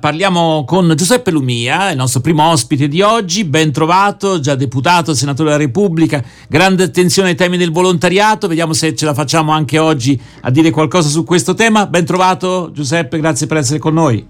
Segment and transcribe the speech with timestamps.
[0.00, 5.50] Parliamo con Giuseppe Lumia, il nostro primo ospite di oggi, ben trovato, già deputato, senatore
[5.50, 10.16] della Repubblica, grande attenzione ai temi del volontariato, vediamo se ce la facciamo anche oggi
[10.42, 11.88] a dire qualcosa su questo tema.
[11.88, 14.24] Ben trovato Giuseppe, grazie per essere con noi.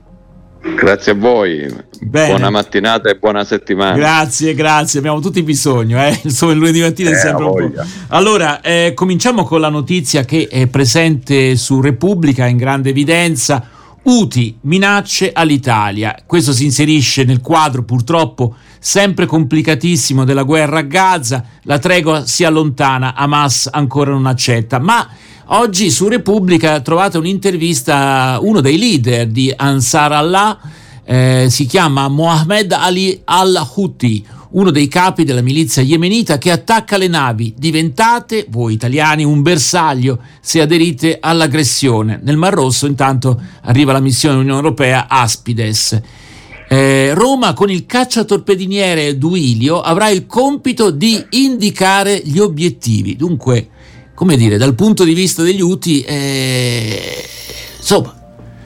[0.75, 2.29] Grazie a voi, Bene.
[2.29, 3.95] buona mattinata e buona settimana.
[3.95, 6.19] Grazie, grazie, abbiamo tutti bisogno, eh?
[6.25, 7.83] insomma il lunedì mattina è eh, sempre un po'.
[8.09, 13.77] Allora, eh, cominciamo con la notizia che è presente su Repubblica in grande evidenza
[14.09, 16.17] Uti, minacce all'Italia.
[16.25, 21.45] Questo si inserisce nel quadro purtroppo sempre complicatissimo della guerra a Gaza.
[21.65, 24.79] La tregua si allontana, Hamas ancora non accetta.
[24.79, 25.07] Ma
[25.49, 27.97] oggi su Repubblica trovate un'intervista
[28.33, 30.59] a uno dei leader di Ansar Allah,
[31.05, 37.09] eh, si chiama Mohammed Ali al-Houthi uno dei capi della milizia yemenita che attacca le
[37.09, 37.55] navi.
[37.57, 42.21] Diventate, voi italiani, un bersaglio se aderite all'aggressione.
[42.23, 46.01] Nel Mar Rosso intanto arriva la missione dell'Unione Europea Aspides.
[46.71, 53.17] Eh, Roma con il cacciatorpediniere Duilio avrà il compito di indicare gli obiettivi.
[53.17, 53.69] Dunque,
[54.15, 57.29] come dire, dal punto di vista degli UTI, eh,
[57.79, 58.15] insomma,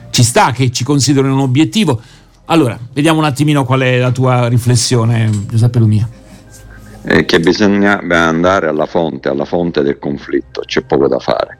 [0.09, 2.01] ci sta che ci considerino un obiettivo.
[2.47, 6.07] Allora, vediamo un attimino qual è la tua riflessione, Giuseppe Lumia.
[7.01, 11.57] È che bisogna andare alla fonte, alla fonte del conflitto, c'è poco da fare.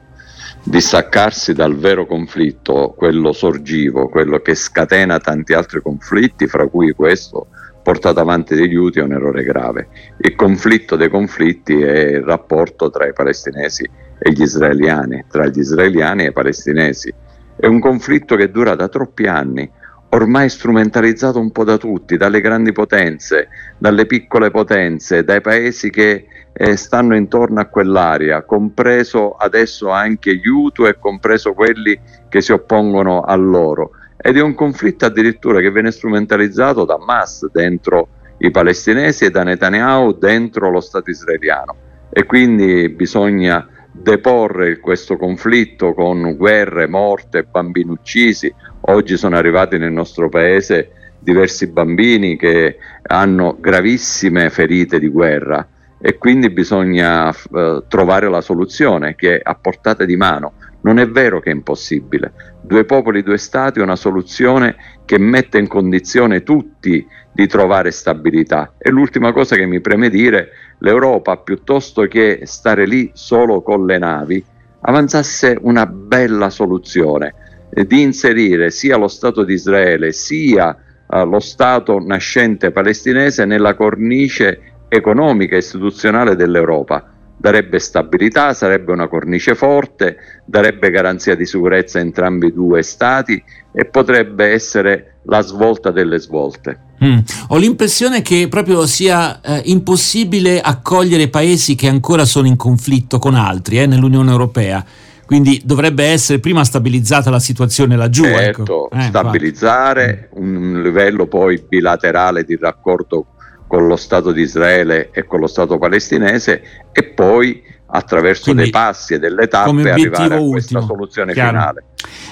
[0.62, 7.46] Distaccarsi dal vero conflitto, quello sorgivo, quello che scatena tanti altri conflitti, fra cui questo
[7.82, 9.88] portato avanti degli UTI è un errore grave.
[10.18, 15.60] Il conflitto dei conflitti è il rapporto tra i palestinesi e gli israeliani, tra gli
[15.60, 17.12] israeliani e i palestinesi.
[17.56, 19.70] È un conflitto che dura da troppi anni
[20.14, 23.48] ormai strumentalizzato un po' da tutti, dalle grandi potenze,
[23.78, 30.46] dalle piccole potenze, dai paesi che eh, stanno intorno a quell'area, compreso adesso anche gli
[30.46, 31.98] Hutu e compreso quelli
[32.28, 33.90] che si oppongono a loro.
[34.16, 39.42] Ed è un conflitto addirittura che viene strumentalizzato da Hamas dentro i palestinesi e da
[39.42, 41.74] Netanyahu dentro lo Stato israeliano.
[42.10, 48.52] E quindi bisogna deporre questo conflitto con guerre, morte, bambini uccisi.
[48.86, 55.66] Oggi sono arrivati nel nostro paese diversi bambini che hanno gravissime ferite di guerra
[55.98, 60.52] e quindi bisogna eh, trovare la soluzione che è a portata di mano.
[60.82, 62.32] Non è vero che è impossibile.
[62.60, 68.74] Due popoli, due stati è una soluzione che mette in condizione tutti di trovare stabilità.
[68.76, 70.50] E l'ultima cosa che mi preme dire,
[70.80, 74.44] l'Europa piuttosto che stare lì solo con le navi,
[74.80, 77.36] avanzasse una bella soluzione
[77.82, 80.76] di inserire sia lo Stato di Israele sia
[81.08, 89.08] eh, lo Stato nascente palestinese nella cornice economica e istituzionale dell'Europa darebbe stabilità, sarebbe una
[89.08, 93.42] cornice forte, darebbe garanzia di sicurezza a entrambi i due stati
[93.72, 96.78] e potrebbe essere la svolta delle svolte.
[97.04, 97.18] Mm.
[97.48, 103.34] Ho l'impressione che proprio sia eh, impossibile accogliere paesi che ancora sono in conflitto con
[103.34, 104.84] altri eh, nell'Unione Europea.
[105.26, 108.24] Quindi dovrebbe essere prima stabilizzata la situazione laggiù.
[108.24, 108.36] Ecco.
[108.36, 108.96] Certo, ecco.
[108.96, 110.40] eh, stabilizzare infatti.
[110.40, 113.26] un livello poi bilaterale di raccordo
[113.66, 116.62] con lo Stato di Israele e con lo Stato palestinese
[116.92, 121.50] e poi attraverso Quindi, dei passi e delle tappe arrivare a questa soluzione chiaro.
[121.50, 121.84] finale.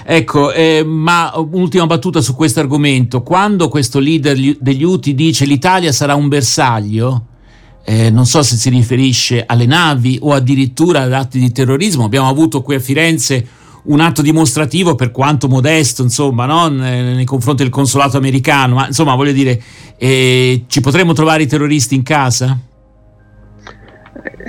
[0.05, 3.23] Ecco, eh, ma un'ultima battuta su questo argomento.
[3.23, 7.27] Quando questo leader degli UTI dice l'Italia sarà un bersaglio,
[7.85, 12.29] eh, non so se si riferisce alle navi o addirittura ad atti di terrorismo, abbiamo
[12.29, 13.47] avuto qui a Firenze
[13.85, 16.69] un atto dimostrativo per quanto modesto, insomma, no?
[16.69, 19.61] nei confronti del consolato americano, ma insomma, voglio dire,
[19.97, 22.57] eh, ci potremmo trovare i terroristi in casa?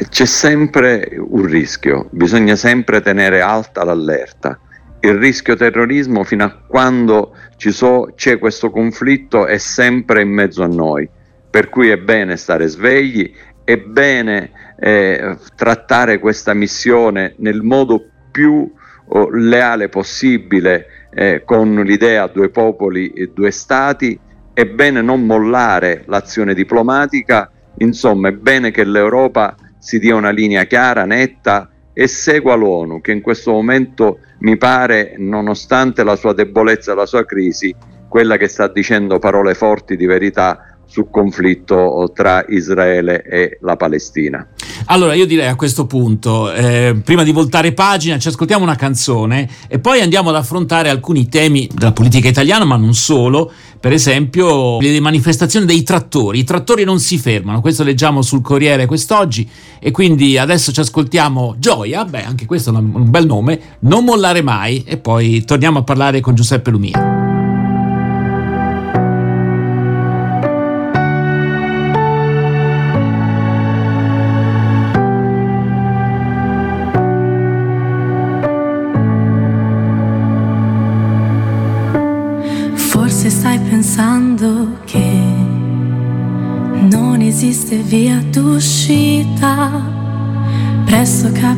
[0.09, 4.59] C'è sempre un rischio, bisogna sempre tenere alta l'allerta.
[4.99, 10.67] Il rischio terrorismo fino a quando so, c'è questo conflitto è sempre in mezzo a
[10.67, 11.09] noi,
[11.53, 13.31] per cui è bene stare svegli,
[13.63, 18.73] è bene eh, trattare questa missione nel modo più
[19.05, 24.19] oh, leale possibile eh, con l'idea due popoli e due stati,
[24.51, 30.63] è bene non mollare l'azione diplomatica, insomma è bene che l'Europa si dia una linea
[30.63, 36.93] chiara, netta e segua l'ONU che in questo momento mi pare, nonostante la sua debolezza
[36.93, 37.75] e la sua crisi,
[38.09, 44.47] quella che sta dicendo parole forti di verità sul conflitto tra Israele e la Palestina.
[44.85, 49.49] Allora io direi a questo punto, eh, prima di voltare pagina, ci ascoltiamo una canzone
[49.67, 54.79] e poi andiamo ad affrontare alcuni temi della politica italiana, ma non solo, per esempio
[54.79, 56.37] le manifestazioni dei trattori.
[56.37, 59.49] I trattori non si fermano, questo leggiamo sul Corriere quest'oggi
[59.79, 64.43] e quindi adesso ci ascoltiamo Gioia, beh anche questo è un bel nome, Non mollare
[64.43, 67.22] mai e poi torniamo a parlare con Giuseppe Lumia.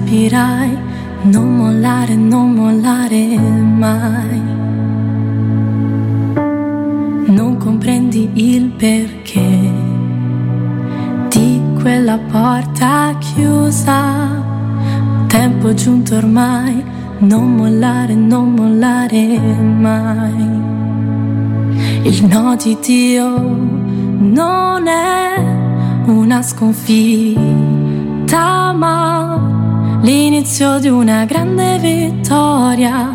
[0.06, 0.78] Capirai,
[1.24, 4.42] non mollare, non mollare mai.
[7.26, 9.72] Non comprendi il perché
[11.30, 14.44] di quella porta chiusa.
[15.26, 16.84] Tempo giunto ormai,
[17.20, 20.64] non mollare, non mollare mai.
[22.04, 23.28] Il no di Dio
[24.20, 25.44] non è
[26.06, 27.42] una sconfitta,
[28.74, 29.55] ma
[30.06, 33.12] l'inizio di una grande vittoria.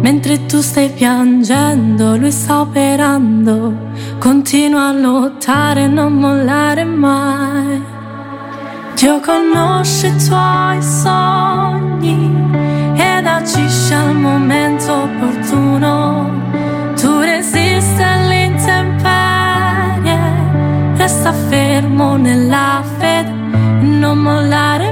[0.00, 3.90] Mentre tu stai piangendo, lui sta operando.
[4.18, 7.82] Continua a lottare, non mollare mai.
[8.94, 12.30] Dio conosce i tuoi sogni
[12.94, 16.42] ed agisce al momento opportuno
[17.02, 20.18] tu resisti all'intemperie,
[20.94, 23.32] resta fermo nella fede,
[23.80, 24.91] non mollare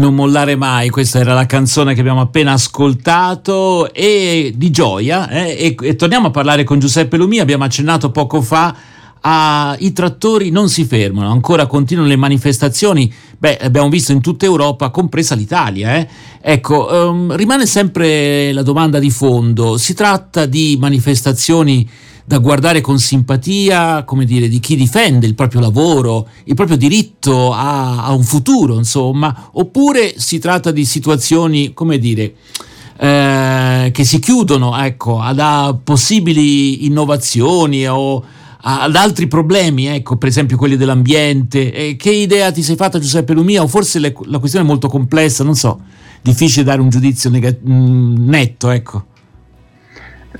[0.00, 5.76] Non mollare mai, questa era la canzone che abbiamo appena ascoltato e di gioia eh,
[5.78, 8.74] e, e, torniamo a parlare con Giuseppe Lumia, abbiamo accennato poco fa
[9.20, 14.46] a, i trattori non si fermano, ancora continuano le manifestazioni, beh abbiamo visto in tutta
[14.46, 15.96] Europa, compresa l'Italia.
[15.96, 16.08] Eh.
[16.40, 21.86] Ecco, um, rimane sempre la domanda di fondo, si tratta di manifestazioni
[22.30, 27.52] da guardare con simpatia, come dire, di chi difende il proprio lavoro, il proprio diritto
[27.52, 32.34] a, a un futuro, insomma, oppure si tratta di situazioni, come dire,
[32.96, 38.22] eh, che si chiudono ecco, ad a possibili innovazioni o
[38.62, 41.72] ad altri problemi, ecco, per esempio quelli dell'ambiente.
[41.72, 43.64] Eh, che idea ti sei fatta Giuseppe Lumia?
[43.64, 45.80] O forse le, la questione è molto complessa, non so,
[46.22, 49.06] difficile dare un giudizio negat- mm, netto, ecco.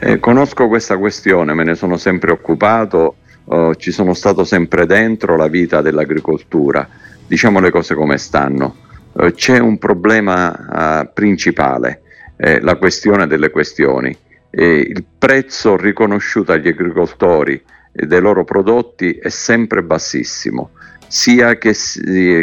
[0.02, 3.16] Eh, conosco questa questione, me ne sono sempre occupato,
[3.50, 6.88] eh, ci sono stato sempre dentro la vita dell'agricoltura.
[7.26, 8.76] Diciamo le cose come stanno.
[9.14, 12.02] Eh, c'è un problema eh, principale,
[12.40, 14.16] la questione delle questioni.
[14.52, 17.62] il prezzo riconosciuto agli agricoltori
[17.92, 20.70] dei loro prodotti è sempre bassissimo,
[21.06, 21.74] sia che,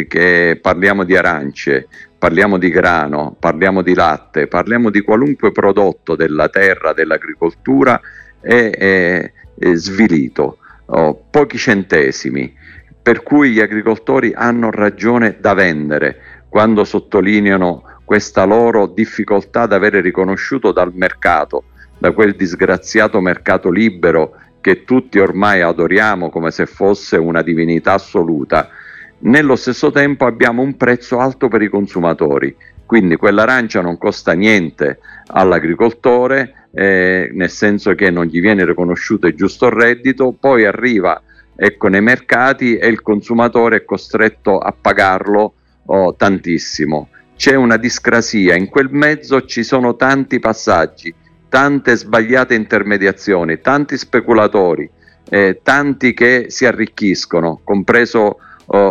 [0.08, 1.88] che parliamo di arance,
[2.18, 8.00] parliamo di grano, parliamo di latte, parliamo di qualunque prodotto della terra, dell'agricoltura,
[8.40, 12.52] è, è, è svilito, oh, pochi centesimi,
[13.00, 20.00] per cui gli agricoltori hanno ragione da vendere quando sottolineano questa loro difficoltà ad avere
[20.00, 21.64] riconosciuto dal mercato,
[21.98, 28.70] da quel disgraziato mercato libero che tutti ormai adoriamo come se fosse una divinità assoluta,
[29.20, 32.54] nello stesso tempo abbiamo un prezzo alto per i consumatori,
[32.86, 39.34] quindi quell'arancia non costa niente all'agricoltore, eh, nel senso che non gli viene riconosciuto il
[39.34, 41.20] giusto reddito, poi arriva
[41.54, 45.54] ecco, nei mercati e il consumatore è costretto a pagarlo
[45.86, 47.08] oh, tantissimo.
[47.36, 51.12] C'è una discrasia, in quel mezzo ci sono tanti passaggi,
[51.48, 54.88] tante sbagliate intermediazioni, tanti speculatori,
[55.28, 58.38] eh, tanti che si arricchiscono, compreso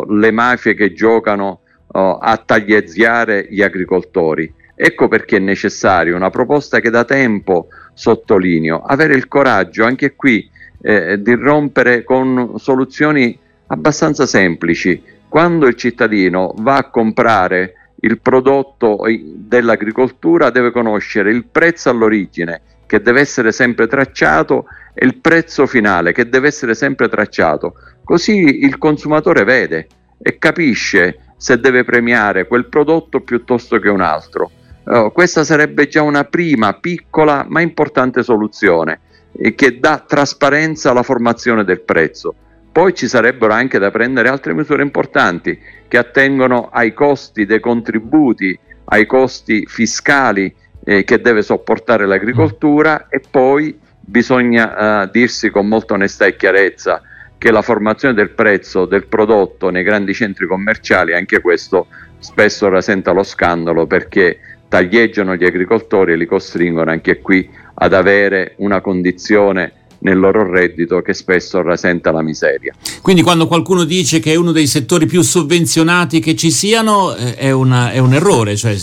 [0.07, 4.53] le mafie che giocano oh, a taglieggiare gli agricoltori.
[4.75, 10.49] Ecco perché è necessaria una proposta che da tempo sottolineo, avere il coraggio anche qui
[10.81, 15.01] eh, di rompere con soluzioni abbastanza semplici.
[15.27, 23.01] Quando il cittadino va a comprare il prodotto dell'agricoltura deve conoscere il prezzo all'origine che
[23.01, 24.65] deve essere sempre tracciato
[24.99, 27.75] e il prezzo finale che deve essere sempre tracciato.
[28.03, 29.87] Così il consumatore vede
[30.19, 34.49] e capisce se deve premiare quel prodotto piuttosto che un altro.
[34.83, 39.01] Uh, questa sarebbe già una prima piccola ma importante soluzione
[39.33, 42.33] eh, che dà trasparenza alla formazione del prezzo.
[42.71, 48.57] Poi ci sarebbero anche da prendere altre misure importanti che attengono ai costi dei contributi,
[48.85, 50.51] ai costi fiscali
[50.83, 53.77] eh, che deve sopportare l'agricoltura e poi
[54.09, 57.01] bisogna eh, dirsi con molta onestà e chiarezza
[57.37, 61.87] che la formazione del prezzo del prodotto nei grandi centri commerciali, anche questo
[62.19, 68.53] spesso rasenta lo scandalo perché taglieggiano gli agricoltori e li costringono anche qui ad avere
[68.57, 72.73] una condizione nel loro reddito che spesso rasenta la miseria.
[73.01, 77.35] Quindi quando qualcuno dice che è uno dei settori più sovvenzionati che ci siano eh,
[77.35, 78.55] è, una, è un errore.
[78.55, 78.75] Cioè...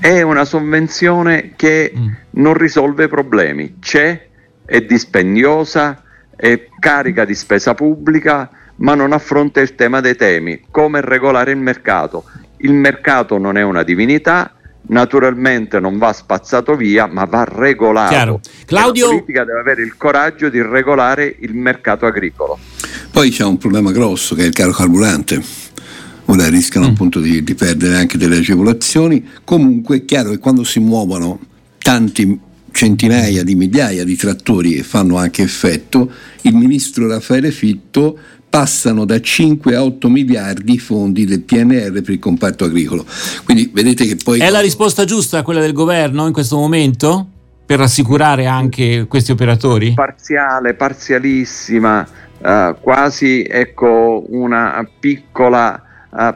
[0.00, 2.08] È una sovvenzione che mm.
[2.30, 4.28] non risolve problemi, c'è,
[4.64, 6.02] è dispendiosa,
[6.34, 11.58] è carica di spesa pubblica, ma non affronta il tema dei temi, come regolare il
[11.58, 12.24] mercato.
[12.58, 18.10] Il mercato non è una divinità, naturalmente non va spazzato via, ma va regolato.
[18.10, 18.40] Chiaro.
[18.64, 19.04] Claudio...
[19.04, 22.58] La politica deve avere il coraggio di regolare il mercato agricolo.
[23.10, 25.42] Poi c'è un problema grosso che è il caro carburante.
[26.30, 26.90] Ora rischiano mm.
[26.90, 29.26] appunto di, di perdere anche delle agevolazioni.
[29.42, 31.40] Comunque è chiaro che quando si muovono
[31.78, 32.38] tanti
[32.70, 36.08] centinaia di migliaia di trattori e fanno anche effetto,
[36.42, 38.16] il ministro Raffaele Fitto
[38.48, 43.04] passano da 5 a 8 miliardi i fondi del PNR per il comparto agricolo.
[43.44, 44.38] Quindi vedete che poi...
[44.38, 47.26] È la risposta giusta quella del governo in questo momento?
[47.66, 49.94] Per rassicurare anche questi operatori?
[49.94, 52.08] Parziale, parzialissima,
[52.38, 55.84] uh, quasi ecco, una piccola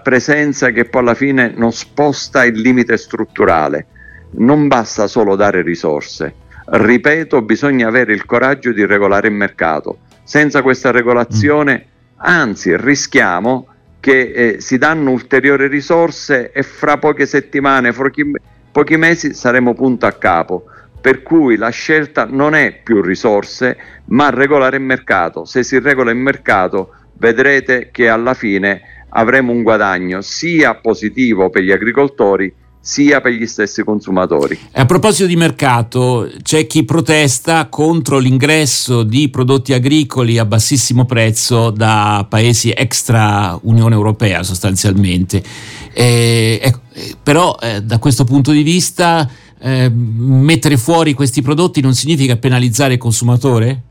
[0.02, 3.86] presenza che poi alla fine non sposta il limite strutturale.
[4.36, 6.34] Non basta solo dare risorse.
[6.66, 9.98] Ripeto, bisogna avere il coraggio di regolare il mercato.
[10.22, 11.86] Senza questa regolazione...
[11.88, 11.92] Mm
[12.24, 13.68] anzi rischiamo
[14.00, 18.32] che eh, si danno ulteriori risorse e fra poche settimane, fra pochi,
[18.70, 20.66] pochi mesi saremo punto a capo.
[21.00, 23.76] Per cui la scelta non è più risorse,
[24.06, 25.44] ma regolare il mercato.
[25.44, 31.62] Se si regola il mercato, vedrete che alla fine avremo un guadagno sia positivo per
[31.62, 32.52] gli agricoltori
[32.84, 34.58] sia per gli stessi consumatori.
[34.72, 41.70] A proposito di mercato, c'è chi protesta contro l'ingresso di prodotti agricoli a bassissimo prezzo
[41.70, 45.42] da paesi extra Unione Europea sostanzialmente.
[45.94, 46.80] Eh, ecco,
[47.22, 49.26] però eh, da questo punto di vista
[49.58, 53.82] eh, mettere fuori questi prodotti non significa penalizzare il consumatore?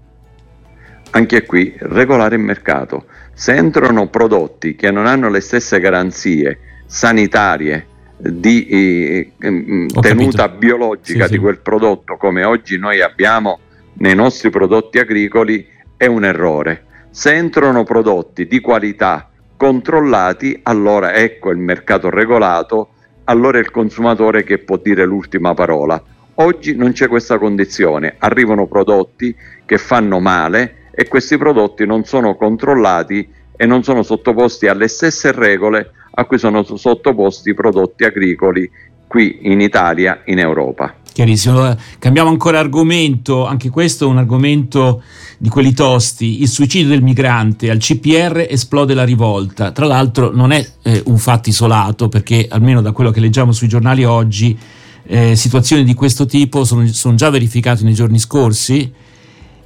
[1.09, 3.05] Anche qui regolare il mercato.
[3.33, 7.87] Se entrano prodotti che non hanno le stesse garanzie sanitarie,
[8.17, 10.57] di eh, ehm, tenuta capito.
[10.57, 13.59] biologica sì, di quel prodotto come oggi noi abbiamo
[13.95, 16.85] nei nostri prodotti agricoli è un errore.
[17.09, 22.89] Se entrano prodotti di qualità controllati, allora ecco il mercato regolato,
[23.25, 26.01] allora è il consumatore che può dire l'ultima parola.
[26.35, 29.35] Oggi non c'è questa condizione, arrivano prodotti
[29.65, 35.31] che fanno male e questi prodotti non sono controllati e non sono sottoposti alle stesse
[35.31, 38.69] regole a cui sono sottoposti i prodotti agricoli
[39.07, 40.95] qui in Italia, in Europa.
[41.11, 45.03] Chiarissimo, cambiamo ancora argomento, anche questo è un argomento
[45.37, 50.51] di quelli tosti, il suicidio del migrante, al CPR esplode la rivolta, tra l'altro non
[50.51, 54.57] è eh, un fatto isolato perché almeno da quello che leggiamo sui giornali oggi
[55.05, 58.91] eh, situazioni di questo tipo sono, sono già verificate nei giorni scorsi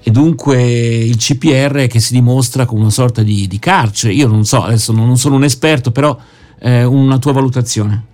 [0.07, 4.45] e dunque il CPR che si dimostra come una sorta di, di carcere, io non
[4.45, 6.17] so, adesso non sono un esperto, però
[6.59, 8.05] eh, una tua valutazione.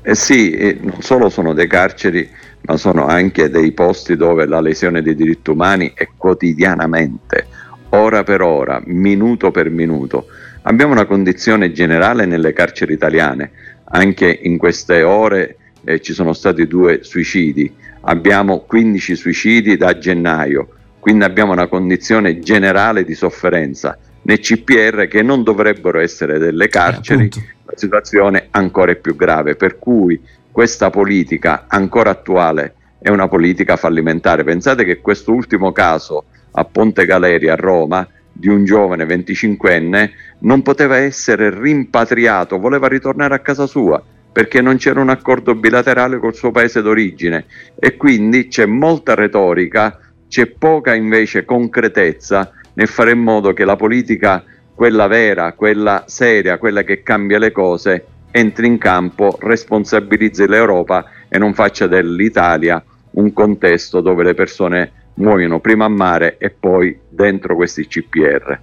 [0.00, 2.26] Eh sì, non solo sono dei carceri,
[2.62, 7.46] ma sono anche dei posti dove la lesione dei diritti umani è quotidianamente,
[7.90, 10.28] ora per ora, minuto per minuto.
[10.62, 13.50] Abbiamo una condizione generale nelle carceri italiane,
[13.90, 20.70] anche in queste ore eh, ci sono stati due suicidi, abbiamo 15 suicidi da gennaio,
[20.98, 27.24] quindi abbiamo una condizione generale di sofferenza nei CPR che non dovrebbero essere delle carceri,
[27.24, 27.30] eh,
[27.64, 33.76] la situazione ancora è più grave, per cui questa politica ancora attuale è una politica
[33.76, 34.44] fallimentare.
[34.44, 40.62] Pensate che questo ultimo caso a Ponte Galeria a Roma di un giovane 25enne non
[40.62, 46.34] poteva essere rimpatriato, voleva ritornare a casa sua perché non c'era un accordo bilaterale col
[46.34, 47.46] suo paese d'origine.
[47.76, 53.76] E quindi c'è molta retorica, c'è poca invece concretezza nel fare in modo che la
[53.76, 54.44] politica,
[54.74, 61.38] quella vera, quella seria, quella che cambia le cose, entri in campo, responsabilizzi l'Europa e
[61.38, 62.82] non faccia dell'Italia
[63.12, 68.60] un contesto dove le persone muoiono prima a mare e poi dentro questi CPR.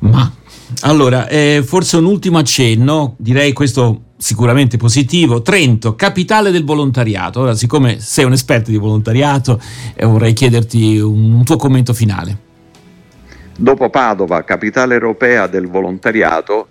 [0.00, 0.32] Ma
[0.82, 5.40] allora, eh, forse un ultimo accenno, direi questo sicuramente positivo.
[5.40, 7.40] Trento, capitale del volontariato.
[7.40, 9.60] Ora, siccome sei un esperto di volontariato,
[9.94, 12.46] eh, vorrei chiederti un, un tuo commento finale.
[13.56, 16.68] Dopo Padova, capitale europea del volontariato,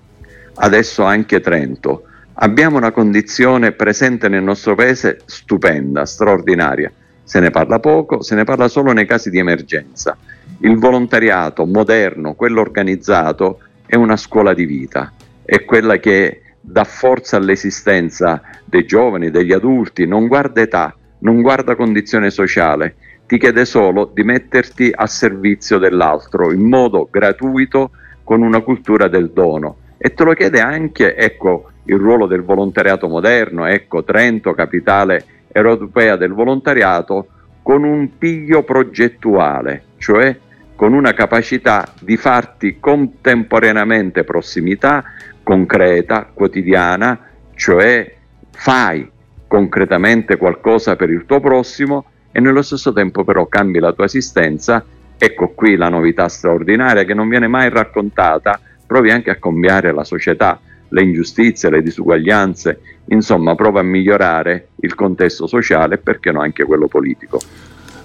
[0.55, 2.03] adesso anche Trento.
[2.39, 6.91] Abbiamo una condizione presente nel nostro paese stupenda, straordinaria.
[7.23, 10.15] Se ne parla poco, se ne parla solo nei casi di emergenza.
[10.59, 15.11] Il volontariato moderno, quello organizzato, è una scuola di vita,
[15.43, 21.75] è quella che dà forza all'esistenza dei giovani, degli adulti, non guarda età, non guarda
[21.75, 22.95] condizione sociale,
[23.25, 27.91] ti chiede solo di metterti a servizio dell'altro in modo gratuito
[28.23, 29.77] con una cultura del dono.
[29.97, 36.17] E te lo chiede anche ecco, il ruolo del volontariato moderno, ecco Trento, capitale europea
[36.17, 37.27] del volontariato,
[37.63, 40.37] con un piglio progettuale, cioè
[40.75, 45.03] con una capacità di farti contemporaneamente prossimità
[45.47, 47.17] concreta, quotidiana,
[47.55, 48.15] cioè
[48.51, 49.09] fai
[49.47, 54.83] concretamente qualcosa per il tuo prossimo e nello stesso tempo però cambi la tua esistenza.
[55.17, 60.03] Ecco qui la novità straordinaria che non viene mai raccontata, provi anche a cambiare la
[60.03, 66.41] società, le ingiustizie, le disuguaglianze, insomma prova a migliorare il contesto sociale e perché no
[66.41, 67.39] anche quello politico.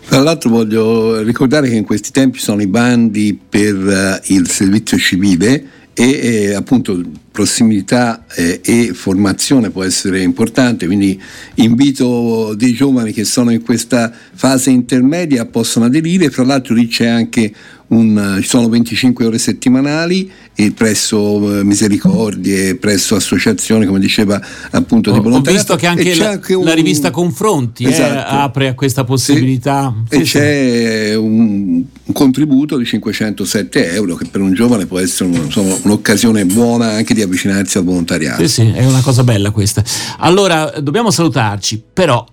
[0.06, 4.96] Tra l'altro voglio ricordare che in questi tempi sono i bandi per uh, il servizio
[4.96, 11.20] civile e eh, appunto prossimità eh, e formazione può essere importante, quindi
[11.56, 17.06] invito dei giovani che sono in questa fase intermedia possono aderire, fra l'altro lì c'è
[17.06, 17.52] anche
[17.92, 25.10] un, ci sono 25 ore settimanali e presso eh, Misericordie, presso associazioni, come diceva appunto
[25.10, 25.72] ho, di volontariato.
[25.72, 28.74] Ho visto che anche, la, anche un, la, rivista Confronti eh, esatto, eh, apre a
[28.74, 29.94] questa possibilità.
[30.08, 30.32] Sì, sì, e sì.
[30.32, 35.76] c'è un, un, contributo di 507 euro che per un giovane può essere un, insomma,
[35.82, 38.46] un'occasione buona anche di avvicinarsi al volontariato.
[38.46, 39.84] Sì, sì, è una cosa bella questa.
[40.18, 42.24] Allora, dobbiamo salutarci, però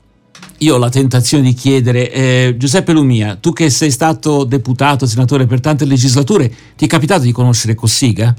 [0.59, 5.45] io ho la tentazione di chiedere, eh, Giuseppe Lumia, tu che sei stato deputato, senatore
[5.45, 8.35] per tante legislature, ti è capitato di conoscere Cossiga?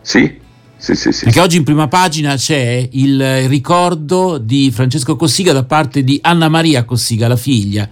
[0.00, 0.32] Sì,
[0.76, 1.24] sì, sì, sì.
[1.24, 6.48] Perché oggi in prima pagina c'è il ricordo di Francesco Cossiga da parte di Anna
[6.48, 7.88] Maria Cossiga, la figlia.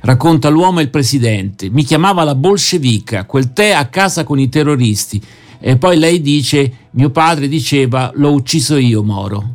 [0.00, 1.70] Racconta l'uomo e il presidente.
[1.70, 5.20] Mi chiamava la bolscevica, quel tè a casa con i terroristi.
[5.58, 9.54] E poi lei dice, mio padre diceva, l'ho ucciso io Moro.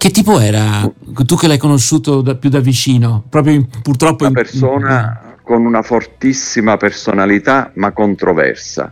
[0.00, 0.90] Che tipo era?
[1.26, 4.24] Tu che l'hai conosciuto da, più da vicino, proprio in, purtroppo...
[4.24, 5.42] Una persona in...
[5.42, 8.90] con una fortissima personalità ma controversa,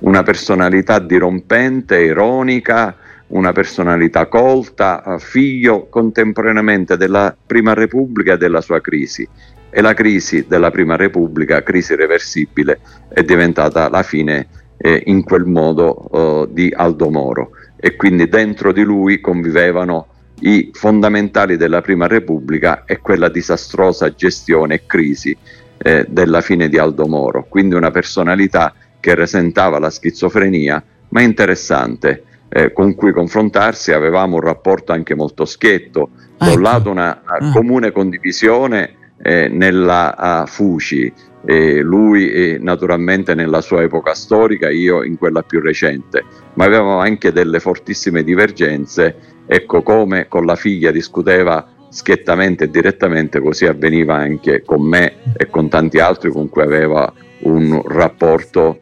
[0.00, 2.96] una personalità dirompente, ironica,
[3.28, 9.28] una personalità colta, eh, figlio contemporaneamente della Prima Repubblica e della sua crisi.
[9.70, 12.80] E la crisi della Prima Repubblica, crisi reversibile,
[13.10, 17.50] è diventata la fine eh, in quel modo eh, di Aldo Moro.
[17.76, 20.08] E quindi dentro di lui convivevano
[20.40, 25.36] i fondamentali della Prima Repubblica e quella disastrosa gestione e crisi
[25.78, 32.24] eh, della fine di Aldo Moro, quindi una personalità che rasentava la schizofrenia, ma interessante,
[32.48, 36.60] eh, con cui confrontarsi, avevamo un rapporto anche molto schietto, da un ecco.
[36.60, 37.52] lato una, una ah.
[37.52, 41.12] comune condivisione eh, nella Fuci,
[41.80, 46.24] lui naturalmente nella sua epoca storica, io in quella più recente,
[46.54, 53.40] ma avevamo anche delle fortissime divergenze Ecco come con la figlia discuteva schiettamente e direttamente,
[53.40, 58.80] così avveniva anche con me e con tanti altri con cui aveva un rapporto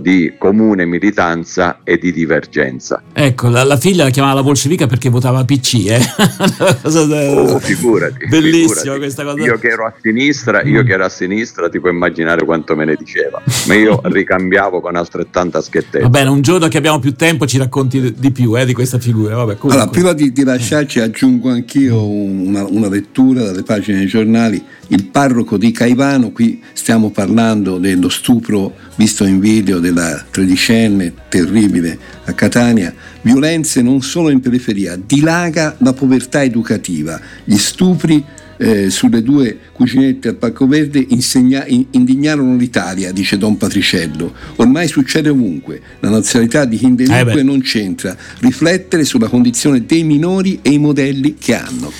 [0.00, 3.02] di comune militanza e di divergenza.
[3.12, 6.00] Ecco, la, la, figlia la chiamava la bolscevica perché votava PC, eh?
[6.82, 8.26] oh, figurati.
[8.26, 8.98] Bellissima figurati.
[8.98, 9.42] questa cosa.
[9.42, 12.84] Io che ero a sinistra, io che ero a sinistra, ti puoi immaginare quanto me
[12.86, 16.00] ne diceva, ma io ricambiavo con altrettanta schiettezza.
[16.00, 18.98] Va bene, un giorno che abbiamo più tempo ci racconti di più eh, di questa
[18.98, 19.36] figura.
[19.36, 24.62] Vabbè, allora, prima di, di, lasciarci aggiungo anch'io una, una lettura dalle pagine dei giornali.
[24.88, 31.98] Il parroco di Caivano, qui stiamo parlando dello stupro visto in video della tredicenne terribile
[32.24, 38.24] a Catania, violenze non solo in periferia, dilaga la povertà educativa, gli stupri
[38.58, 44.32] eh, sulle due cucinette al Parco Verde insegna, in, indignarono l'Italia, dice Don Patriciello.
[44.56, 50.02] Ormai succede ovunque, la nazionalità di chi delinque eh non c'entra, riflettere sulla condizione dei
[50.02, 51.92] minori e i modelli che hanno.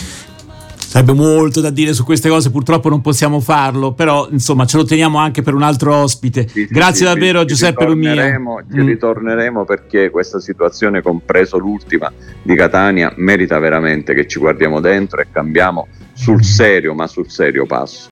[0.88, 4.84] Sarebbe molto da dire su queste cose, purtroppo non possiamo farlo, però insomma ce lo
[4.84, 6.48] teniamo anche per un altro ospite.
[6.48, 8.14] Sì, Grazie sì, davvero sì, Giuseppe Lumia.
[8.14, 8.86] Ci mm.
[8.86, 12.10] ritorneremo perché questa situazione, compreso l'ultima
[12.42, 17.66] di Catania, merita veramente che ci guardiamo dentro e cambiamo sul serio, ma sul serio
[17.66, 18.06] passo.